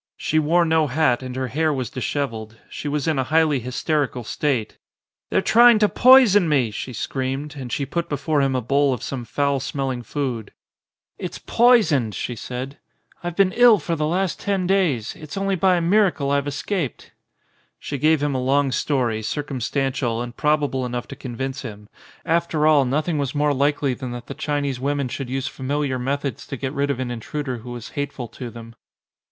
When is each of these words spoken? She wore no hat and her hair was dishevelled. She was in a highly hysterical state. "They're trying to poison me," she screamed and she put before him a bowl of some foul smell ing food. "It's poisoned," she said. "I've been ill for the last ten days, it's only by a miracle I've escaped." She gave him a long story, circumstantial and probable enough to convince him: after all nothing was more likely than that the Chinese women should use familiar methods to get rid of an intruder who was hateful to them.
She 0.17 0.39
wore 0.39 0.65
no 0.65 0.87
hat 0.87 1.21
and 1.21 1.35
her 1.35 1.49
hair 1.49 1.71
was 1.71 1.91
dishevelled. 1.91 2.57
She 2.71 2.87
was 2.87 3.07
in 3.07 3.19
a 3.19 3.23
highly 3.25 3.59
hysterical 3.59 4.23
state. 4.23 4.79
"They're 5.29 5.43
trying 5.43 5.77
to 5.77 5.87
poison 5.87 6.49
me," 6.49 6.71
she 6.71 6.91
screamed 6.91 7.53
and 7.55 7.71
she 7.71 7.85
put 7.85 8.09
before 8.09 8.41
him 8.41 8.55
a 8.55 8.63
bowl 8.63 8.95
of 8.95 9.03
some 9.03 9.25
foul 9.25 9.59
smell 9.59 9.91
ing 9.91 10.01
food. 10.01 10.53
"It's 11.19 11.37
poisoned," 11.37 12.15
she 12.15 12.35
said. 12.35 12.79
"I've 13.23 13.35
been 13.35 13.51
ill 13.51 13.77
for 13.77 13.95
the 13.95 14.07
last 14.07 14.39
ten 14.39 14.65
days, 14.65 15.15
it's 15.15 15.37
only 15.37 15.55
by 15.55 15.75
a 15.75 15.81
miracle 15.81 16.31
I've 16.31 16.47
escaped." 16.47 17.11
She 17.77 17.99
gave 17.99 18.23
him 18.23 18.33
a 18.33 18.41
long 18.41 18.71
story, 18.71 19.21
circumstantial 19.21 20.19
and 20.19 20.35
probable 20.35 20.83
enough 20.83 21.07
to 21.09 21.15
convince 21.15 21.61
him: 21.61 21.87
after 22.25 22.65
all 22.65 22.85
nothing 22.85 23.19
was 23.19 23.35
more 23.35 23.53
likely 23.53 23.93
than 23.93 24.09
that 24.13 24.25
the 24.25 24.33
Chinese 24.33 24.79
women 24.79 25.09
should 25.09 25.29
use 25.29 25.45
familiar 25.47 25.99
methods 25.99 26.47
to 26.47 26.57
get 26.57 26.73
rid 26.73 26.89
of 26.89 26.99
an 26.99 27.11
intruder 27.11 27.59
who 27.59 27.69
was 27.69 27.89
hateful 27.89 28.27
to 28.29 28.49
them. 28.49 28.73